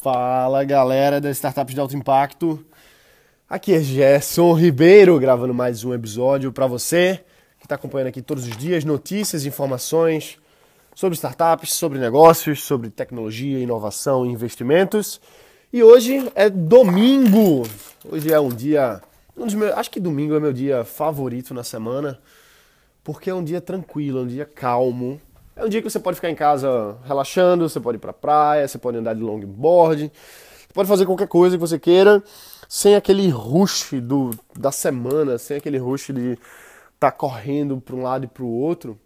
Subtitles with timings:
[0.00, 2.64] Fala galera das startups de alto impacto.
[3.50, 7.24] Aqui é Gerson Ribeiro gravando mais um episódio para você
[7.58, 10.38] que está acompanhando aqui todos os dias notícias, informações
[10.94, 15.20] sobre startups, sobre negócios, sobre tecnologia, inovação e investimentos.
[15.72, 17.66] E hoje é domingo.
[18.08, 19.02] Hoje é um dia,
[19.36, 22.20] um dos meus, acho que domingo é meu dia favorito na semana,
[23.02, 25.20] porque é um dia tranquilo, é um dia calmo
[25.58, 28.66] é um dia que você pode ficar em casa relaxando, você pode ir pra praia,
[28.66, 32.22] você pode andar de longboard, você pode fazer qualquer coisa que você queira,
[32.68, 36.40] sem aquele rush do, da semana, sem aquele rush de estar
[37.00, 38.96] tá correndo para um lado e para o outro.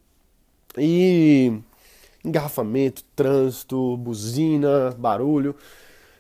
[0.76, 1.58] E
[2.22, 5.56] engarrafamento, trânsito, buzina, barulho.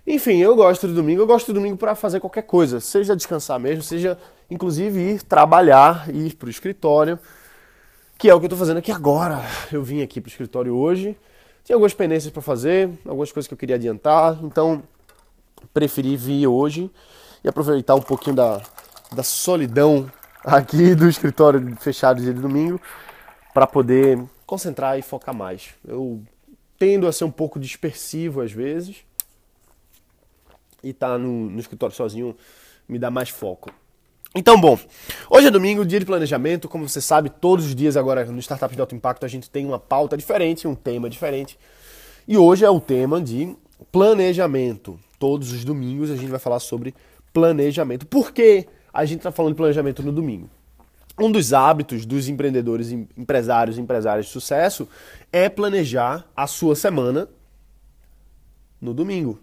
[0.06, 1.20] Enfim, eu gosto do domingo.
[1.20, 4.18] Eu gosto do domingo para fazer qualquer coisa, seja descansar mesmo, seja
[4.50, 7.18] inclusive ir trabalhar, ir para o escritório
[8.22, 9.40] que é o que eu estou fazendo aqui agora.
[9.72, 11.18] Eu vim aqui para o escritório hoje,
[11.64, 14.80] tinha algumas pendências para fazer, algumas coisas que eu queria adiantar, então
[15.74, 16.88] preferi vir hoje
[17.42, 18.62] e aproveitar um pouquinho da,
[19.10, 20.08] da solidão
[20.44, 22.80] aqui do escritório fechado dia de domingo
[23.52, 25.70] para poder concentrar e focar mais.
[25.84, 26.22] Eu
[26.78, 28.98] tendo a ser um pouco dispersivo às vezes
[30.80, 32.36] e estar tá no, no escritório sozinho
[32.88, 33.81] me dá mais foco.
[34.34, 34.78] Então, bom,
[35.28, 36.66] hoje é domingo, dia de planejamento.
[36.66, 39.66] Como você sabe, todos os dias agora no Startup de Alto Impacto a gente tem
[39.66, 41.58] uma pauta diferente, um tema diferente.
[42.26, 43.54] E hoje é o tema de
[43.90, 44.98] planejamento.
[45.18, 46.94] Todos os domingos a gente vai falar sobre
[47.30, 48.06] planejamento.
[48.06, 50.48] Por que a gente está falando de planejamento no domingo?
[51.20, 54.88] Um dos hábitos dos empreendedores, empresários e empresárias de sucesso
[55.30, 57.28] é planejar a sua semana
[58.80, 59.38] no domingo.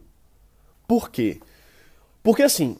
[0.87, 1.39] Por quê?
[2.23, 2.75] Porque assim,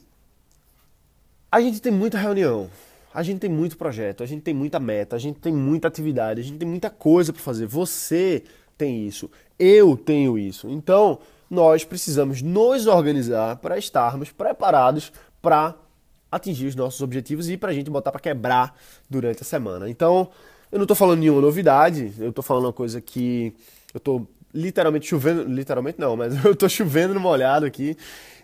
[1.52, 2.70] a gente tem muita reunião,
[3.14, 6.42] a gente tem muito projeto, a gente tem muita meta, a gente tem muita atividade,
[6.42, 7.66] a gente tem muita coisa para fazer.
[7.66, 8.44] Você
[8.78, 10.70] tem isso, eu tenho isso.
[10.70, 11.20] Então,
[11.50, 15.76] nós precisamos nos organizar para estarmos preparados para
[16.32, 18.76] atingir os nossos objetivos e para a gente botar para quebrar
[19.10, 19.90] durante a semana.
[19.90, 20.30] Então,
[20.72, 23.54] eu não estou falando nenhuma novidade, eu estou falando uma coisa que
[23.92, 27.98] eu estou literalmente chovendo, literalmente não, mas eu estou chovendo numa olhada aqui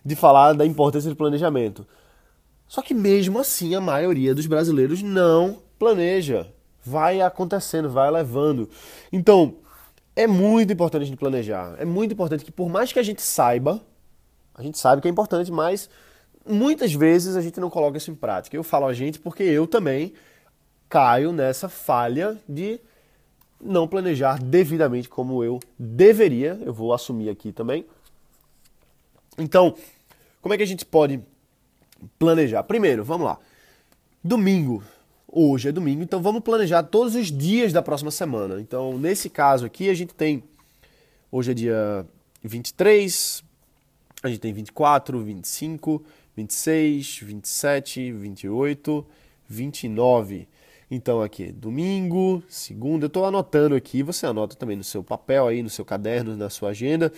[0.04, 1.86] de falar da importância do planejamento.
[2.68, 6.52] Só que mesmo assim a maioria dos brasileiros não planeja.
[6.84, 8.70] Vai acontecendo, vai levando.
[9.12, 9.56] Então,
[10.16, 11.76] é muito importante a gente planejar.
[11.78, 13.82] É muito importante que por mais que a gente saiba,
[14.54, 15.90] a gente sabe que é importante, mas
[16.48, 18.56] muitas vezes a gente não coloca isso em prática.
[18.56, 20.14] Eu falo a gente porque eu também
[20.88, 22.80] caio nessa falha de
[23.60, 26.60] não planejar devidamente como eu deveria.
[26.62, 27.86] Eu vou assumir aqui também.
[29.38, 29.76] Então,
[30.42, 31.20] como é que a gente pode
[32.18, 32.64] planejar.
[32.64, 33.40] Primeiro, vamos lá.
[34.24, 34.84] Domingo.
[35.28, 38.62] Hoje é domingo, então vamos planejar todos os dias da próxima semana.
[38.62, 40.42] Então, nesse caso aqui, a gente tem.
[41.30, 42.06] Hoje é dia
[42.42, 43.44] 23,
[44.24, 46.04] a gente tem 24, 25,
[46.38, 49.06] 26, 27, 28,
[49.50, 50.48] 29.
[50.90, 55.64] Então aqui, domingo, segunda, eu estou anotando aqui, você anota também no seu papel aí,
[55.64, 57.12] no seu caderno, na sua agenda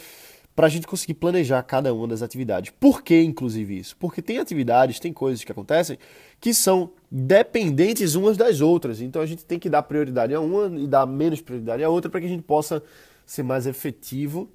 [0.58, 2.74] para a gente conseguir planejar cada uma das atividades.
[2.80, 3.96] Por que, inclusive, isso?
[3.96, 6.00] Porque tem atividades, tem coisas que acontecem
[6.42, 9.00] que são dependentes umas das outras.
[9.00, 12.10] Então a gente tem que dar prioridade a uma e dar menos prioridade a outra
[12.10, 12.82] para que a gente possa
[13.24, 14.50] ser mais efetivo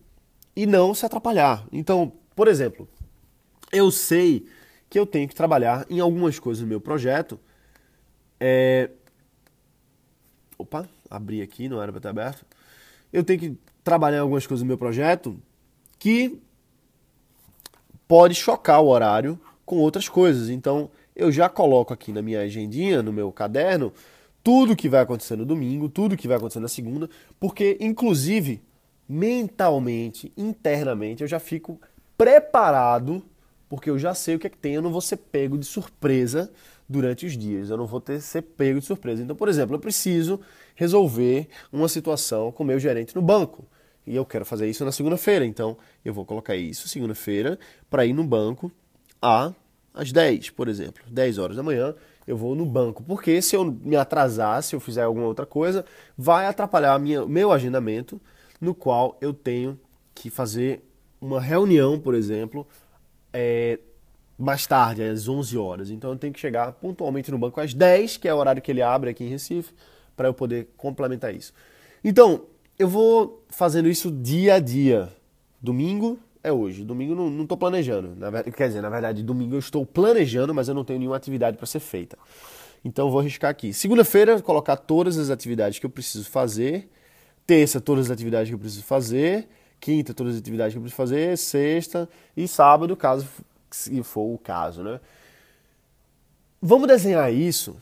[0.56, 1.64] e não se atrapalhar.
[1.70, 2.88] Então, por exemplo,
[3.70, 4.44] eu sei
[4.90, 7.38] que eu tenho que trabalhar em algumas coisas no meu projeto.
[8.40, 8.90] É...
[10.58, 12.44] Opa, abri aqui, não era para estar aberto.
[13.12, 15.40] Eu tenho que trabalhar em algumas coisas no meu projeto
[16.02, 16.36] que
[18.08, 20.50] pode chocar o horário com outras coisas.
[20.50, 23.92] Então, eu já coloco aqui na minha agendinha, no meu caderno,
[24.42, 27.08] tudo que vai acontecer no domingo, tudo que vai acontecer na segunda,
[27.38, 28.60] porque inclusive
[29.08, 31.80] mentalmente, internamente, eu já fico
[32.18, 33.22] preparado,
[33.68, 35.64] porque eu já sei o que é que tem, eu não vou ser pego de
[35.64, 36.52] surpresa
[36.88, 39.22] durante os dias, eu não vou ter ser pego de surpresa.
[39.22, 40.40] Então, por exemplo, eu preciso
[40.74, 43.64] resolver uma situação com meu gerente no banco
[44.06, 45.44] e eu quero fazer isso na segunda-feira.
[45.44, 47.58] Então, eu vou colocar isso segunda-feira
[47.88, 48.70] para ir no banco
[49.20, 49.52] a,
[49.94, 51.02] às 10, por exemplo.
[51.08, 51.94] 10 horas da manhã
[52.26, 53.02] eu vou no banco.
[53.02, 55.84] Porque se eu me atrasar, se eu fizer alguma outra coisa,
[56.16, 58.20] vai atrapalhar o meu agendamento,
[58.60, 59.78] no qual eu tenho
[60.14, 60.82] que fazer
[61.20, 62.66] uma reunião, por exemplo,
[63.32, 63.78] é,
[64.38, 65.90] mais tarde, às 11 horas.
[65.90, 68.70] Então, eu tenho que chegar pontualmente no banco às 10, que é o horário que
[68.70, 69.72] ele abre aqui em Recife,
[70.16, 71.52] para eu poder complementar isso.
[72.04, 72.44] Então,
[72.78, 75.08] eu vou fazendo isso dia a dia.
[75.60, 76.84] Domingo é hoje.
[76.84, 78.14] Domingo não, não tô planejando.
[78.16, 81.56] Na, quer dizer, na verdade, domingo eu estou planejando, mas eu não tenho nenhuma atividade
[81.56, 82.18] para ser feita.
[82.84, 83.72] Então vou arriscar aqui.
[83.72, 86.90] Segunda-feira, colocar todas as atividades que eu preciso fazer.
[87.46, 89.48] Terça, todas as atividades que eu preciso fazer.
[89.80, 93.26] quinta todas as atividades que eu preciso fazer, sexta e sábado, caso
[93.70, 95.00] se for o caso, né?
[96.60, 97.76] Vamos desenhar isso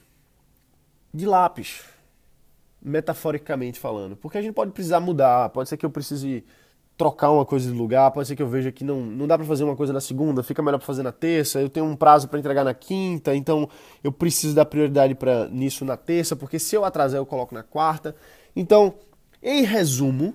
[1.13, 1.83] de lápis,
[2.83, 6.45] metaforicamente falando, porque a gente pode precisar mudar, pode ser que eu precise
[6.97, 9.47] trocar uma coisa de lugar, pode ser que eu veja que não, não dá para
[9.47, 12.29] fazer uma coisa na segunda, fica melhor para fazer na terça, eu tenho um prazo
[12.29, 13.69] para entregar na quinta, então
[14.05, 17.63] eu preciso dar prioridade para nisso na terça, porque se eu atrasar eu coloco na
[17.63, 18.15] quarta.
[18.55, 18.95] Então,
[19.43, 20.35] em resumo,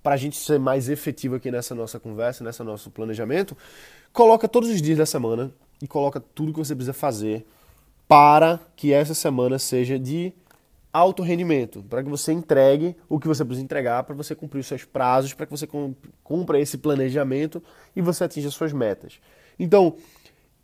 [0.00, 3.56] para a gente ser mais efetivo aqui nessa nossa conversa, nesse nosso planejamento,
[4.12, 5.52] coloca todos os dias da semana
[5.82, 7.44] e coloca tudo que você precisa fazer
[8.06, 10.32] para que essa semana seja de
[10.92, 14.66] alto rendimento, para que você entregue o que você precisa entregar, para você cumprir os
[14.66, 15.68] seus prazos, para que você
[16.22, 17.62] cumpra esse planejamento
[17.94, 19.20] e você atinja suas metas.
[19.58, 19.96] Então,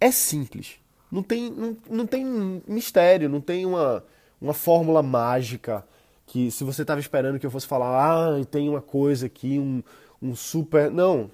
[0.00, 0.76] é simples.
[1.11, 2.25] Não tem, não, não tem
[2.67, 4.05] mistério, não tem uma,
[4.40, 5.87] uma fórmula mágica
[6.26, 9.82] que se você estava esperando que eu fosse falar, ah, tem uma coisa aqui, um,
[10.20, 10.90] um super.
[10.90, 11.31] Não,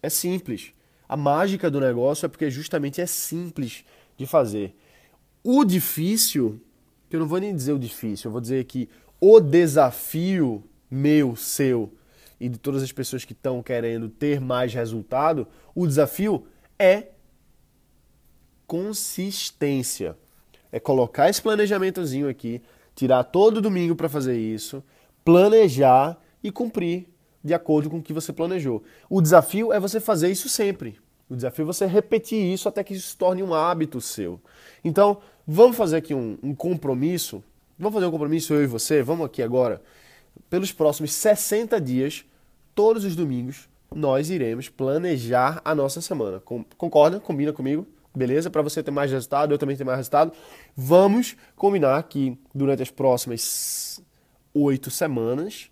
[0.00, 0.72] é simples.
[1.08, 3.84] A mágica do negócio é porque justamente é simples
[4.16, 4.76] de fazer.
[5.42, 6.60] O difícil
[7.10, 8.88] eu não vou nem dizer o difícil, eu vou dizer que
[9.20, 11.92] o desafio meu, seu
[12.38, 16.46] e de todas as pessoas que estão querendo ter mais resultado, o desafio
[16.78, 17.08] é
[18.66, 20.16] consistência.
[20.70, 22.60] É colocar esse planejamentozinho aqui,
[22.94, 24.82] tirar todo domingo para fazer isso,
[25.24, 27.08] planejar e cumprir
[27.42, 28.82] de acordo com o que você planejou.
[29.08, 30.98] O desafio é você fazer isso sempre.
[31.28, 34.40] O desafio é você repetir isso até que isso se torne um hábito seu.
[34.84, 37.42] Então, vamos fazer aqui um, um compromisso.
[37.78, 39.02] Vamos fazer um compromisso, eu e você.
[39.02, 39.82] Vamos aqui agora.
[40.50, 42.24] Pelos próximos 60 dias,
[42.74, 46.40] todos os domingos, nós iremos planejar a nossa semana.
[46.76, 47.20] Concorda?
[47.20, 47.86] Combina comigo?
[48.14, 48.50] Beleza?
[48.50, 50.32] Para você ter mais resultado, eu também ter mais resultado.
[50.74, 54.02] Vamos combinar que durante as próximas
[54.54, 55.70] oito semanas,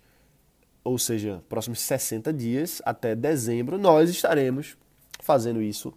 [0.83, 4.77] ou seja, próximos 60 dias, até dezembro, nós estaremos
[5.19, 5.91] fazendo isso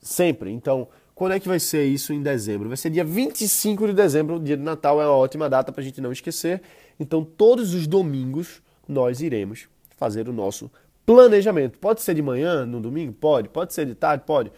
[0.00, 0.52] sempre.
[0.52, 2.68] Então, quando é que vai ser isso em dezembro?
[2.68, 5.80] Vai ser dia 25 de dezembro, o dia de Natal é uma ótima data para
[5.80, 6.60] a gente não esquecer.
[7.00, 9.66] Então, todos os domingos nós iremos
[9.96, 10.70] fazer o nosso
[11.06, 11.78] planejamento.
[11.78, 13.14] Pode ser de manhã, no domingo?
[13.14, 13.48] Pode.
[13.48, 14.24] Pode ser de tarde?
[14.26, 14.52] Pode.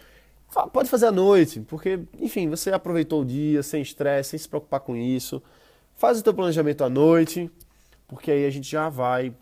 [0.72, 4.80] Pode fazer à noite, porque, enfim, você aproveitou o dia sem estresse, sem se preocupar
[4.80, 5.40] com isso.
[5.94, 7.48] Faz o teu planejamento à noite,
[8.08, 9.32] porque aí a gente já vai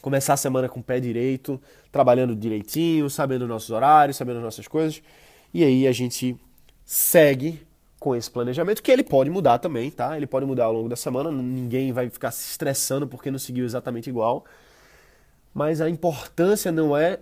[0.00, 5.02] começar a semana com o pé direito, trabalhando direitinho, sabendo nossos horários, sabendo nossas coisas.
[5.52, 6.36] E aí a gente
[6.84, 7.66] segue
[7.98, 10.16] com esse planejamento, que ele pode mudar também, tá?
[10.16, 13.64] Ele pode mudar ao longo da semana, ninguém vai ficar se estressando porque não seguiu
[13.64, 14.44] exatamente igual.
[15.52, 17.18] Mas a importância não é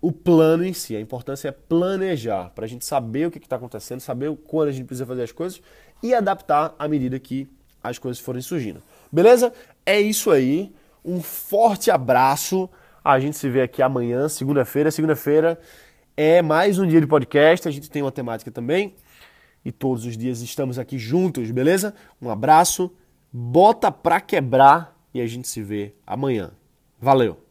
[0.00, 3.56] o plano em si, a importância é planejar, para a gente saber o que está
[3.56, 5.62] acontecendo, saber quando a gente precisa fazer as coisas
[6.02, 7.48] e adaptar à medida que
[7.82, 8.82] as coisas forem surgindo.
[9.10, 9.52] Beleza?
[9.84, 10.72] É isso aí.
[11.04, 12.68] Um forte abraço.
[13.02, 14.90] A gente se vê aqui amanhã, segunda-feira.
[14.90, 15.58] Segunda-feira
[16.16, 17.68] é mais um dia de podcast.
[17.68, 18.94] A gente tem uma temática também.
[19.64, 21.94] E todos os dias estamos aqui juntos, beleza?
[22.22, 22.90] Um abraço.
[23.32, 26.52] Bota pra quebrar e a gente se vê amanhã.
[27.00, 27.45] Valeu!